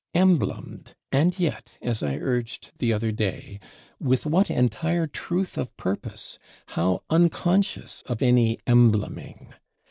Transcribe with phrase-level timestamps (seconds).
[0.15, 3.59] Emblemed: and yet, as I urged the other day,
[3.99, 6.39] with what entire truth of purpose;
[6.69, 9.53] how unconscious of any embleming!